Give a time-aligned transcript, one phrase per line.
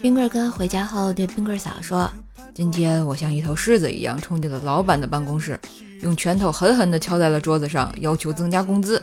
[0.00, 2.10] 冰棍哥回家后对冰棍嫂说
[2.54, 5.60] ：“今天我像一头狮子一样冲进了老板的办公室，
[6.00, 9.02] 用拳头狠狠地敲在了桌子上，要求增加工资。”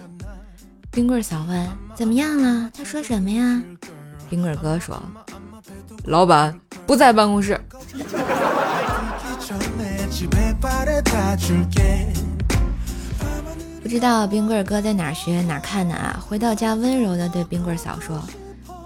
[0.90, 2.72] 冰棍嫂问：“怎么样了？
[2.76, 3.62] 他说什么呀？”
[4.28, 5.00] 冰棍哥说
[6.06, 7.60] ：“老板不在办公室。”
[13.84, 16.20] 不知道冰棍哥在哪学哪看的啊？
[16.28, 18.20] 回到家温柔的对冰棍嫂说：“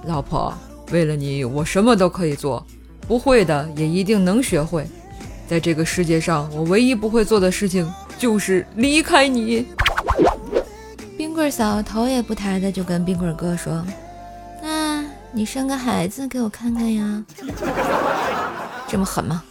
[0.03, 0.53] 老婆。”
[0.91, 2.65] 为了你，我什么都可以做，
[3.07, 4.85] 不会的也一定能学会。
[5.47, 9.67] 在这个世界上，我唯一不会做的事情就是离开你。
[11.17, 13.85] 冰棍嫂头也不抬的就跟冰棍哥说
[14.61, 17.23] ：“那你生个孩子给我看看呀？
[18.87, 19.43] 这么狠吗？”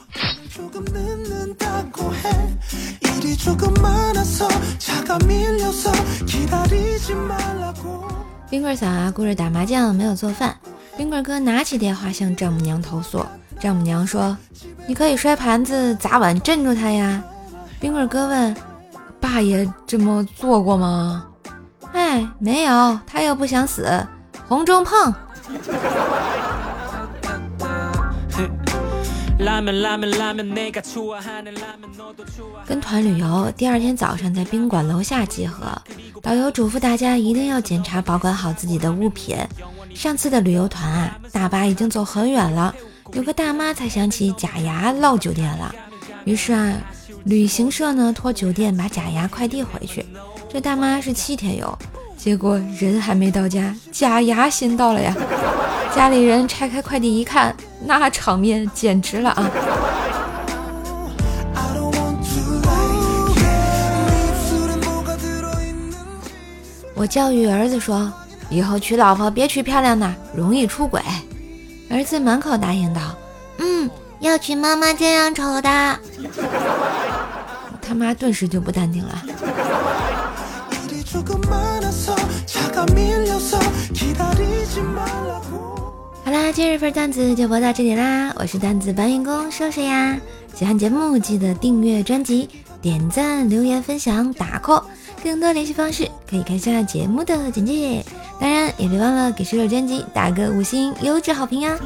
[8.51, 10.57] 冰棍嫂啊，顾着打麻将没有做饭。
[10.97, 13.25] 冰棍哥拿起电话向丈母娘投诉，
[13.59, 14.37] 丈母娘说
[14.87, 17.23] ：“你可以摔盘子、砸碗镇住他呀。”
[17.81, 18.55] 冰棍哥问
[19.19, 21.27] ：“爸也这么做过吗
[21.93, 24.07] ？”“哎，没有，他又不想死，
[24.47, 25.15] 红中碰。”
[32.67, 35.67] 跟团旅游，第二天早上在宾馆楼下集合。
[36.23, 39.37] 导游嘱咐大家一定要检查保管好自己的物品。
[39.95, 42.75] 上次的旅游团啊，大巴已经走很远了，
[43.13, 45.75] 有个大妈才想起假牙落酒店了，
[46.25, 46.75] 于是啊，
[47.25, 50.07] 旅行社呢托酒店把假牙快递回去。
[50.49, 51.79] 这大妈是七天游，
[52.17, 55.15] 结果人还没到家，假牙先到了呀。
[55.95, 57.55] 家里人拆开快递一看，
[57.99, 59.51] 那场面简直了啊！
[66.95, 68.13] 我教育儿子说，
[68.51, 71.01] 以后娶老婆别娶漂亮的，容易出轨。
[71.91, 73.01] 儿子满口答应道
[73.59, 75.99] ：“嗯，要娶妈妈这样丑的。”
[77.81, 79.23] 他妈顿时就不淡定了。
[86.31, 88.33] 好啦，今日份段子就播到这里啦！
[88.39, 90.17] 我是段子搬运工瘦瘦呀，
[90.55, 92.49] 喜欢节目记得订阅专辑、
[92.81, 94.85] 点赞、留言、分享、打 call，
[95.25, 98.05] 更多联系方式可以看下节目的简介。
[98.41, 101.77] 当然也别忘了给瘦瘦专辑打个五星优质好评呀！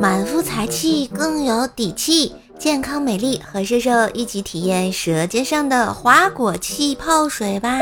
[0.00, 7.78] 满腹才气更有底气，健康美丽和瘦瘦一起体验舌尖上的花果气泡水吧！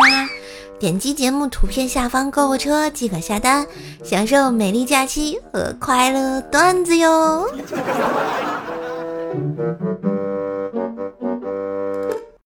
[0.80, 3.66] 点击节目图片下方购物车即可下单，
[4.02, 7.46] 享受美丽假期和快乐段子哟。